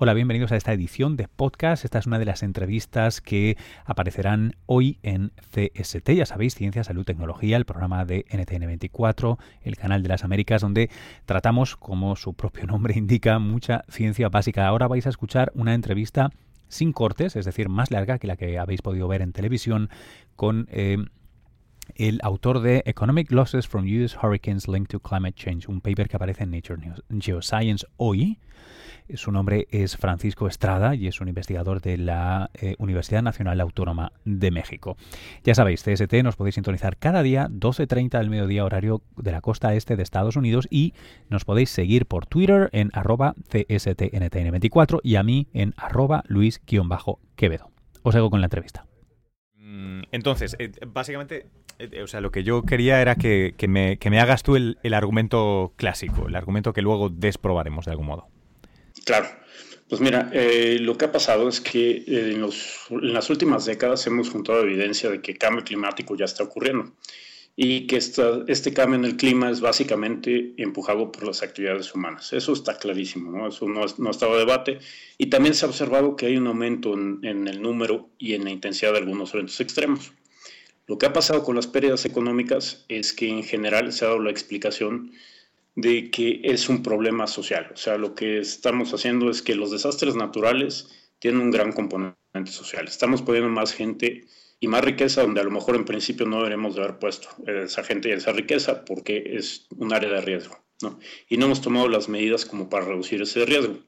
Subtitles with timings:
[0.00, 1.84] Hola, bienvenidos a esta edición de podcast.
[1.84, 7.04] Esta es una de las entrevistas que aparecerán hoy en CST, ya sabéis, Ciencia, Salud,
[7.04, 10.88] Tecnología, el programa de NTN24, el canal de las Américas, donde
[11.26, 14.68] tratamos, como su propio nombre indica, mucha ciencia básica.
[14.68, 16.30] Ahora vais a escuchar una entrevista
[16.68, 19.90] sin cortes, es decir, más larga que la que habéis podido ver en televisión,
[20.36, 20.98] con eh,
[21.94, 26.16] el autor de Economic Losses from US Hurricanes Linked to Climate Change, un paper que
[26.16, 26.80] aparece en Nature
[27.18, 28.38] Geoscience hoy.
[29.14, 34.12] Su nombre es Francisco Estrada y es un investigador de la eh, Universidad Nacional Autónoma
[34.26, 34.98] de México.
[35.44, 39.74] Ya sabéis, CST nos podéis sintonizar cada día 12.30 del mediodía horario de la costa
[39.74, 40.92] este de Estados Unidos y
[41.30, 47.70] nos podéis seguir por Twitter en arroba CSTNTN24 y a mí en arroba Luis-Quevedo.
[48.02, 48.86] Os hago con la entrevista.
[49.78, 51.46] Mm, entonces, eh, básicamente,
[51.78, 56.26] eh, o sea, lo que yo quería era que, me, hagas tú el, argumento clásico,
[56.26, 58.26] el argumento que luego desprobaremos de algún modo.
[59.04, 59.28] Claro.
[59.88, 64.28] Pues mira, eh, lo que ha pasado es que en, en, las últimas décadas hemos
[64.28, 66.92] juntado evidencia de que el cambio climático ya está ocurriendo
[67.60, 72.32] y que este cambio en el clima es básicamente empujado por las actividades humanas.
[72.32, 73.48] Eso está clarísimo, ¿no?
[73.48, 74.78] eso no, no ha estado a debate.
[75.18, 78.44] Y también se ha observado que hay un aumento en, en el número y en
[78.44, 80.12] la intensidad de algunos eventos extremos.
[80.86, 84.20] Lo que ha pasado con las pérdidas económicas es que en general se ha dado
[84.20, 85.10] la explicación
[85.74, 87.72] de que es un problema social.
[87.74, 92.52] O sea, lo que estamos haciendo es que los desastres naturales tienen un gran componente
[92.52, 92.86] social.
[92.86, 94.26] Estamos poniendo más gente
[94.60, 97.84] y más riqueza donde a lo mejor en principio no deberíamos de haber puesto esa
[97.84, 100.58] gente y esa riqueza porque es un área de riesgo.
[100.82, 100.98] ¿no?
[101.28, 103.78] Y no hemos tomado las medidas como para reducir ese riesgo.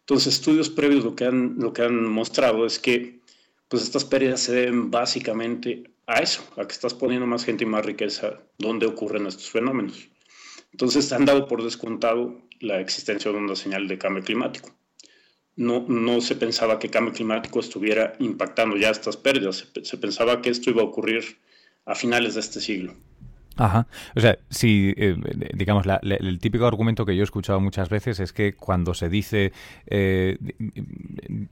[0.00, 3.20] Entonces, estudios previos lo que han, lo que han mostrado es que
[3.68, 7.68] pues estas pérdidas se deben básicamente a eso, a que estás poniendo más gente y
[7.68, 10.08] más riqueza donde ocurren estos fenómenos.
[10.72, 14.70] Entonces han dado por descontado la existencia de una señal de cambio climático.
[15.56, 20.50] No, no se pensaba que cambio climático estuviera impactando ya estas pérdidas, se pensaba que
[20.50, 21.38] esto iba a ocurrir
[21.84, 22.94] a finales de este siglo.
[23.60, 23.86] Ajá.
[24.16, 25.16] O sea, si, eh,
[25.52, 29.52] digamos, el típico argumento que yo he escuchado muchas veces es que cuando se dice,
[29.86, 30.38] eh,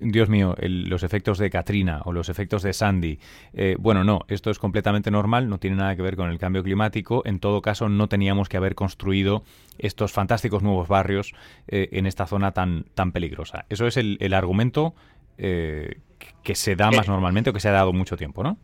[0.01, 3.19] Dios mío, los efectos de Katrina o los efectos de Sandy,
[3.53, 6.63] eh, bueno, no, esto es completamente normal, no tiene nada que ver con el cambio
[6.63, 9.45] climático, en todo caso no teníamos que haber construido
[9.77, 11.35] estos fantásticos nuevos barrios
[11.69, 13.67] en esta zona tan, tan peligrosa.
[13.69, 14.95] Eso es el, el argumento
[15.37, 18.57] que se da más normalmente o que se ha dado mucho tiempo, ¿no?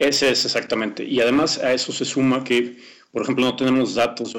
[0.00, 1.04] Ese es exactamente.
[1.04, 2.78] Y además a eso se suma que,
[3.12, 4.34] por ejemplo, no tenemos datos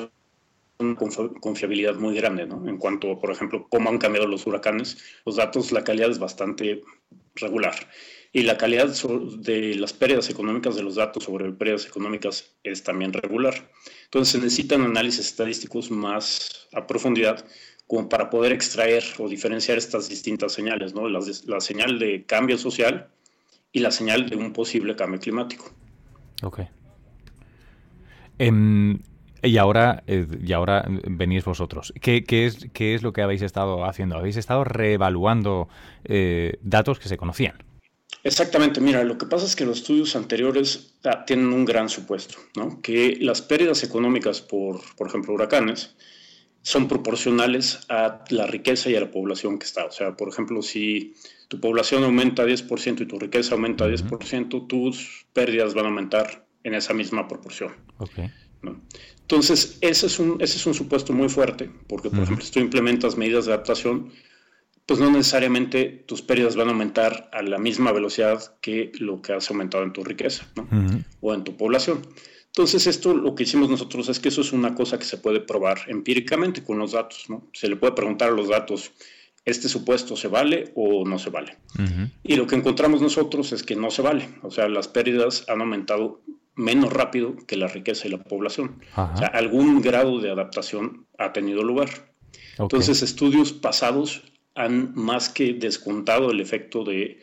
[0.75, 0.95] con
[1.39, 2.67] confiabilidad muy grande, ¿no?
[2.67, 6.81] En cuanto, por ejemplo, cómo han cambiado los huracanes, los datos, la calidad es bastante
[7.35, 7.75] regular.
[8.33, 8.91] Y la calidad
[9.37, 13.69] de las pérdidas económicas de los datos sobre pérdidas económicas es también regular.
[14.05, 17.45] Entonces se necesitan análisis estadísticos más a profundidad
[17.85, 21.07] como para poder extraer o diferenciar estas distintas señales, ¿no?
[21.07, 23.11] La, la señal de cambio social,
[23.71, 25.71] y la señal de un posible cambio climático.
[26.43, 26.61] Ok.
[28.37, 28.99] Em,
[29.43, 31.93] y ahora, eh, y ahora venís vosotros.
[32.01, 34.17] ¿Qué, es, ¿Qué es lo que habéis estado haciendo?
[34.17, 35.69] ¿Habéis estado reevaluando
[36.03, 37.63] eh, datos que se conocían?
[38.23, 42.37] Exactamente, mira, lo que pasa es que los estudios anteriores ah, tienen un gran supuesto,
[42.55, 42.79] ¿no?
[42.81, 45.95] que las pérdidas económicas por, por ejemplo, huracanes,
[46.61, 49.85] son proporcionales a la riqueza y a la población que está.
[49.85, 51.15] O sea, por ejemplo, si
[51.51, 56.75] tu población aumenta 10% y tu riqueza aumenta 10%, tus pérdidas van a aumentar en
[56.75, 57.73] esa misma proporción.
[59.19, 62.59] Entonces, ese es, un, ese es un supuesto muy fuerte, porque, por ejemplo, si tú
[62.61, 64.13] implementas medidas de adaptación,
[64.85, 69.33] pues no necesariamente tus pérdidas van a aumentar a la misma velocidad que lo que
[69.33, 70.47] has aumentado en tu riqueza
[71.19, 72.07] o en tu población.
[72.45, 75.41] Entonces, esto lo que hicimos nosotros es que eso es una cosa que se puede
[75.41, 77.29] probar empíricamente con los datos.
[77.29, 77.49] ¿no?
[77.51, 78.93] Se le puede preguntar a los datos,
[79.45, 81.57] este supuesto se vale o no se vale.
[82.23, 84.29] Y lo que encontramos nosotros es que no se vale.
[84.43, 86.21] O sea, las pérdidas han aumentado
[86.55, 88.81] menos rápido que la riqueza y la población.
[88.95, 92.13] O sea, algún grado de adaptación ha tenido lugar.
[92.57, 97.19] Entonces, estudios pasados han más que descontado el efecto de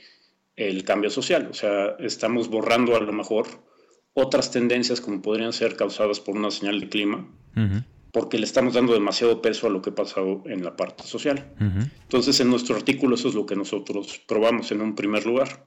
[0.56, 1.48] el cambio social.
[1.50, 3.46] O sea, estamos borrando a lo mejor
[4.12, 7.28] otras tendencias como podrían ser causadas por una señal de clima,
[8.12, 11.52] porque le estamos dando demasiado peso a lo que ha pasado en la parte social.
[12.02, 15.66] Entonces, en nuestro artículo eso es lo que nosotros probamos en un primer lugar.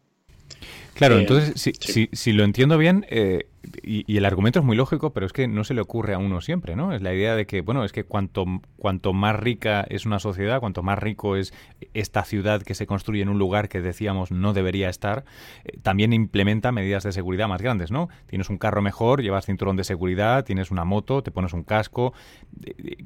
[0.93, 3.47] Claro, eh, entonces, si, si, lo entiendo bien, eh,
[3.83, 6.41] y, el argumento es muy lógico, pero es que no se le ocurre a uno
[6.41, 6.93] siempre, ¿no?
[6.93, 8.45] Es la idea de que, bueno, es que cuanto,
[8.77, 11.53] cuanto más rica es una sociedad, cuanto más rico es
[11.93, 15.23] esta ciudad que se construye en un lugar que decíamos no debería estar,
[15.63, 18.09] eh, también implementa medidas de seguridad más grandes, ¿no?
[18.27, 22.13] Tienes un carro mejor, llevas cinturón de seguridad, tienes una moto, te pones un casco.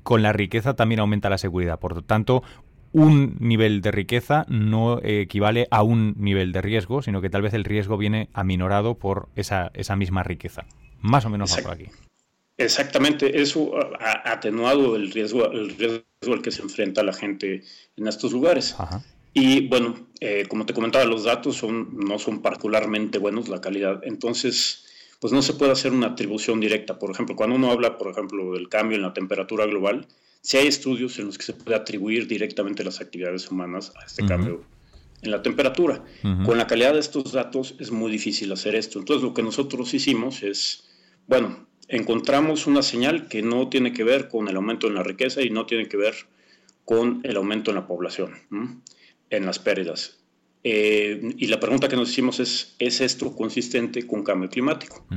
[0.03, 1.79] Con la riqueza también aumenta la seguridad.
[1.79, 2.43] Por lo tanto,
[2.95, 7.53] un nivel de riqueza no equivale a un nivel de riesgo, sino que tal vez
[7.53, 10.65] el riesgo viene aminorado por esa, esa misma riqueza.
[11.01, 11.87] Más o menos va por aquí.
[12.57, 17.63] Exactamente, eso ha atenuado el riesgo, el riesgo al que se enfrenta la gente
[17.97, 18.77] en estos lugares.
[19.33, 23.99] Y bueno, eh, como te comentaba, los datos son, no son particularmente buenos, la calidad.
[24.05, 24.85] Entonces,
[25.19, 26.97] pues no se puede hacer una atribución directa.
[26.97, 30.07] Por ejemplo, cuando uno habla, por ejemplo, del cambio en la temperatura global,
[30.45, 34.23] si hay estudios en los que se puede atribuir directamente las actividades humanas a este
[34.27, 34.63] cambio
[35.23, 36.03] en la temperatura.
[36.45, 38.99] Con la calidad de estos datos es muy difícil hacer esto.
[38.99, 40.83] Entonces, lo que nosotros hicimos es,
[41.25, 45.41] bueno, encontramos una señal que no tiene que ver con el aumento en la riqueza
[45.41, 46.13] y no tiene que ver
[46.83, 48.35] con el aumento en la población,
[49.31, 50.19] en las pérdidas.
[50.63, 55.07] Eh, y la pregunta que nos hicimos es, ¿es esto consistente con cambio climático?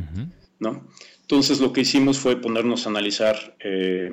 [0.59, 0.89] ¿No?
[1.21, 4.11] Entonces lo que hicimos fue ponernos a analizar eh,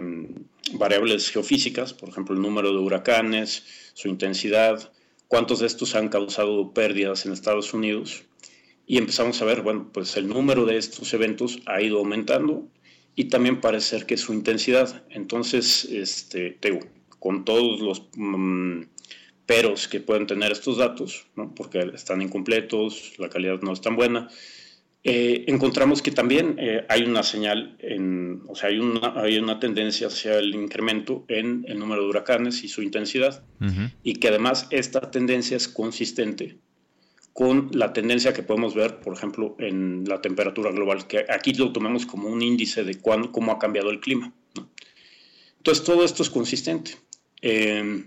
[0.74, 3.64] variables geofísicas, por ejemplo, el número de huracanes,
[3.94, 4.92] su intensidad,
[5.28, 8.24] cuántos de estos han causado pérdidas en Estados Unidos
[8.88, 12.68] y empezamos a ver, bueno, pues el número de estos eventos ha ido aumentando
[13.16, 15.04] y también parece ser que su intensidad.
[15.10, 16.60] Entonces, este,
[17.20, 18.84] con todos los mm,
[19.46, 21.26] peros que pueden tener estos datos,
[21.56, 24.30] porque están incompletos, la calidad no es tan buena,
[25.08, 29.60] eh, encontramos que también eh, hay una señal, en, o sea, hay una, hay una
[29.60, 33.44] tendencia hacia el incremento en el número de huracanes y su intensidad,
[34.02, 36.58] y que además esta tendencia es consistente
[37.34, 41.72] con la tendencia que podemos ver, por ejemplo, en la temperatura global, que aquí lo
[41.72, 44.34] tomamos como un índice de cuándo, cómo ha cambiado el clima.
[45.58, 46.96] Entonces, todo esto es consistente.
[47.44, 48.06] Eh,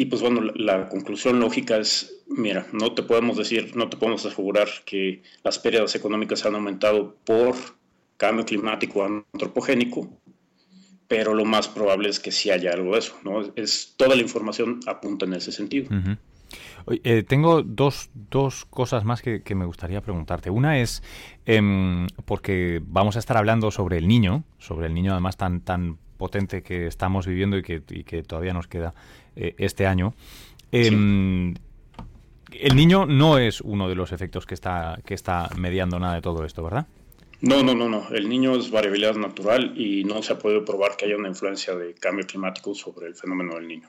[0.00, 4.24] y pues bueno, la, conclusión lógica es, mira, no te podemos decir, no te podemos
[4.24, 7.54] asegurar que las pérdidas económicas han aumentado por
[8.16, 10.08] cambio climático antropogénico,
[11.06, 13.42] pero lo más probable es que sí haya algo de eso, ¿no?
[13.56, 15.90] Es, toda la información apunta en ese sentido.
[17.04, 20.48] Eh, tengo dos, dos, cosas más que, me gustaría preguntarte.
[20.48, 21.02] Una es,
[21.44, 25.98] em, porque vamos a estar hablando sobre el niño, sobre el niño además tan, tan
[26.20, 28.94] potente que estamos viviendo y que, que todavía nos queda
[29.34, 30.14] eh, este año.
[30.70, 31.54] Em,
[32.52, 36.20] el niño no es uno de los efectos que está, que está mediando nada de
[36.20, 36.86] todo esto, ¿verdad?
[37.40, 38.08] No, no, no, no.
[38.10, 41.74] El niño es variabilidad natural y no se ha podido probar que haya una influencia
[41.74, 43.88] de cambio climático sobre el fenómeno del niño.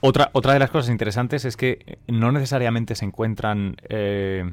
[0.00, 4.52] Otra, otra de las cosas interesantes es que no necesariamente se encuentran eh,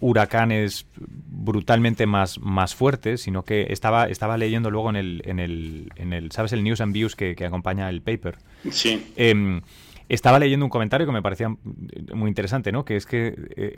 [0.00, 5.92] huracanes brutalmente más, más fuertes, sino que estaba, estaba leyendo luego en el, en el,
[5.96, 6.52] en el ¿sabes?
[6.52, 8.38] El News and Views que, acompaña el paper.
[8.70, 9.12] Sí.
[9.16, 9.60] Em,
[10.08, 12.84] estaba leyendo un comentario que me parecía muy interesante, ¿no?
[12.84, 13.76] Que es que eh,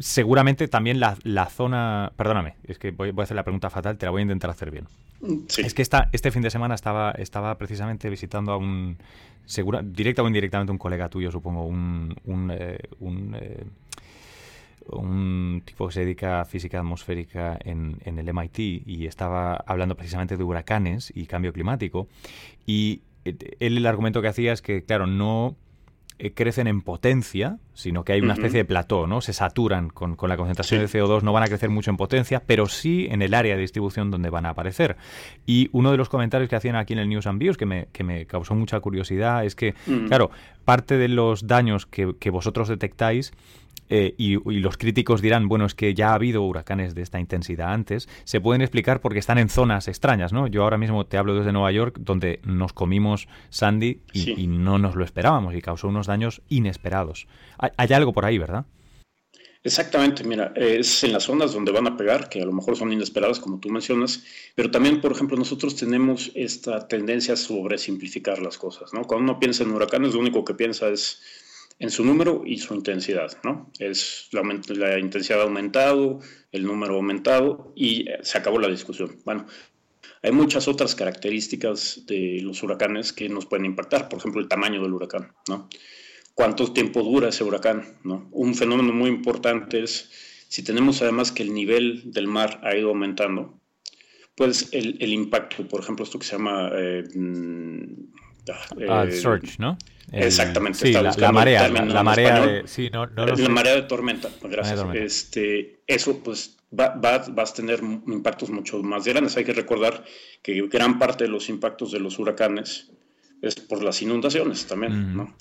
[0.00, 2.12] seguramente también la, la, zona...
[2.16, 4.70] Perdóname, es que voy, a hacer la pregunta fatal, te la voy a intentar hacer
[4.70, 4.86] bien.
[5.56, 8.98] Es que esta, este fin de semana estaba, estaba precisamente visitando a un...
[9.44, 12.14] Segura, directa o indirectamente un colega tuyo, supongo, un...
[12.24, 12.78] un, eh,
[13.34, 13.64] eh,
[14.90, 19.96] un tipo que se dedica a física atmosférica en, en, el MIT y estaba hablando
[19.96, 22.08] precisamente de huracanes y cambio climático.
[22.66, 25.56] Y eh, él el argumento que hacía es que, claro, no
[26.20, 29.20] eh, crecen en potencia, sino que hay una especie de plató, ¿no?
[29.20, 32.66] Se saturan con, la concentración de CO2, no van a crecer mucho en potencia, pero
[32.66, 34.96] sí en el área de distribución donde van a aparecer.
[35.46, 37.86] Y uno de los comentarios que hacían aquí en el News and Views, que me,
[37.92, 39.74] que me causó mucha curiosidad, es que,
[40.08, 40.32] claro,
[40.64, 43.32] parte de los daños que, que vosotros detectáis
[43.88, 47.72] eh, y, los críticos dirán, bueno, es que ya ha habido huracanes de esta intensidad
[47.72, 50.46] antes, se pueden explicar porque están en zonas extrañas, ¿no?
[50.46, 54.96] Yo ahora mismo te hablo desde Nueva York, donde nos comimos Sandy y, no nos
[54.96, 57.26] lo esperábamos y causó unos daños inesperados.
[57.58, 58.66] Hay, algo por ahí, ¿verdad?
[59.62, 62.92] Exactamente, mira, es en las zonas donde van a pegar, que a lo mejor son
[62.92, 68.56] inesperadas, como tú mencionas, pero también, por ejemplo, nosotros tenemos esta tendencia a sobresimplificar las
[68.56, 69.02] cosas, ¿no?
[69.02, 71.20] Cuando uno piensa en huracanes, lo único que piensa es
[71.78, 73.70] en su número y su intensidad, ¿no?
[73.78, 74.42] Es la,
[74.74, 76.20] la, intensidad ha aumentado,
[76.50, 79.16] el número ha aumentado y eh, se acabó la discusión.
[79.24, 79.46] Bueno,
[80.22, 84.82] hay muchas otras características de los huracanes que nos pueden impactar, por ejemplo, el tamaño
[84.82, 85.68] del huracán, ¿no?
[86.34, 88.28] ¿Cuánto tiempo dura ese huracán, ¿no?
[88.32, 90.10] Un fenómeno muy importante es
[90.48, 93.60] si tenemos además que el nivel del mar ha ido aumentando,
[94.34, 96.70] pues el, el impacto, por ejemplo, esto que se llama...
[96.74, 97.04] Eh,
[98.88, 99.76] ah, eh, surge, ¿no?
[100.12, 100.78] Exactamente.
[100.78, 104.30] Sí, la, marea, la, marea de, sí, no, no la marea de tormenta.
[104.42, 104.82] Gracias.
[104.94, 109.36] Este, eso, pues, va, va, vas a tener impactos mucho más grandes.
[109.36, 110.04] Hay que recordar
[110.42, 112.90] que gran parte de los impactos de los huracanes
[113.42, 115.36] es por las inundaciones también, ¿no?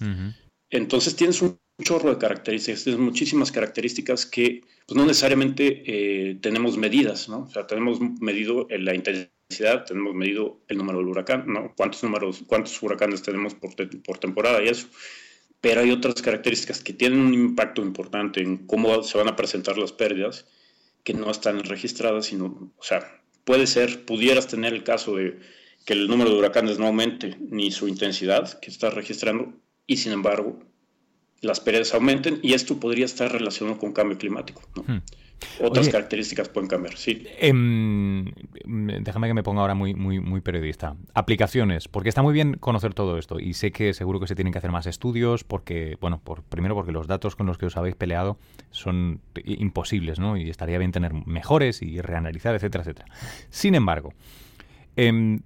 [0.70, 6.78] Entonces tienes un chorro de características, tienes muchísimas características que pues, no necesariamente eh, tenemos
[6.78, 7.44] medidas, ¿no?
[7.44, 9.32] O sea, tenemos medido la intensidad
[9.86, 11.74] tenemos medido el número del huracán, ¿no?
[11.76, 14.88] cuántos números, cuántos huracanes tenemos por, por temporada y eso.
[15.62, 19.78] Pero hay otras características que tienen un impacto importante en cómo se van a presentar
[19.78, 20.46] las pérdidas
[21.04, 25.40] que no están registradas, sino, o sea, puede ser, pudieras tener el caso de
[25.86, 29.54] que el número de huracanes no aumente ni su intensidad que está registrando
[29.88, 30.60] y sin embargo
[31.42, 34.62] las pérdidas aumenten y esto podría estar relacionado con cambio climático.
[34.86, 34.98] Hmm.
[35.62, 37.26] Otras características pueden cambiar, sí.
[37.40, 38.26] Em,
[38.66, 40.96] déjame que me ponga ahora muy, muy, muy periodista.
[41.14, 44.52] Aplicaciones, porque está muy bien conocer todo esto y sé que seguro que se tienen
[44.52, 47.78] que hacer más estudios porque, bueno, por, primero porque los datos con los que os
[47.78, 48.40] habéis peleado
[48.72, 50.38] son imposibles, ¿no?
[50.38, 53.08] Y estaría bien tener mejores y reanalizar, etcétera, etcétera.
[53.50, 54.14] Sin embargo,
[54.96, 55.42] em,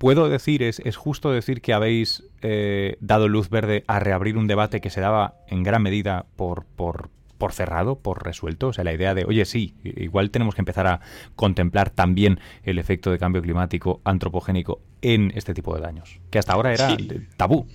[0.00, 4.46] puedo decir, es, es justo decir que habéis eh, dado luz verde a reabrir un
[4.46, 8.68] debate que se daba en gran medida por, por, por cerrado, por resuelto.
[8.68, 11.00] O sea, la idea de, oye, sí, igual tenemos que empezar a
[11.36, 16.54] contemplar también el efecto de cambio climático antropogénico en este tipo de daños, que hasta
[16.54, 16.96] ahora era
[17.36, 17.66] tabú.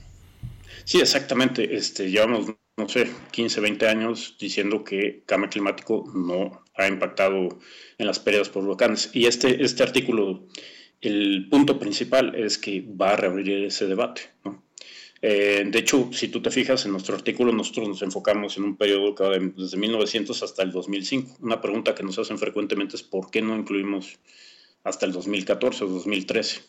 [0.83, 1.75] Sí, exactamente.
[1.75, 7.49] Este, llevamos, no sé, 15, 20 años diciendo que cambio climático no ha impactado
[7.99, 9.11] en las pérdidas por volcanes.
[9.13, 10.47] Y este, este artículo
[11.01, 14.21] el punto principal es que va a reabrir ese debate.
[15.21, 18.77] Eh, de hecho, si tú te fijas en nuestro artículo, nosotros nos enfocamos en un
[18.77, 21.37] periodo que va desde 1900 hasta el 2005.
[21.41, 24.19] Una pregunta que nos hacen frecuentemente es por qué no incluimos
[24.83, 26.61] hasta el 2014 o 2013.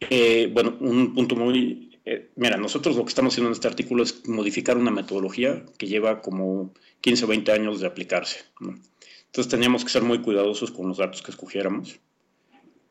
[0.00, 1.98] Eh, bueno, un punto muy...
[2.06, 5.86] Eh, mira, nosotros lo que estamos haciendo en este artículo es modificar una metodología que
[5.86, 8.38] lleva como 15 o 20 años de aplicarse.
[8.60, 12.00] Entonces teníamos que ser muy cuidadosos con los datos que escogiéramos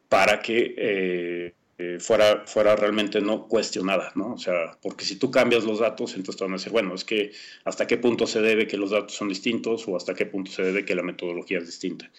[0.09, 4.33] para que eh, eh, fuera, fuera realmente no cuestionada, ¿no?
[4.33, 7.05] O sea, porque si tú cambias los datos, entonces te van a decir, bueno, es
[7.05, 7.31] que
[7.63, 10.63] hasta qué punto se debe que los datos son distintos o hasta qué punto se
[10.63, 12.11] debe que la metodología es distinta.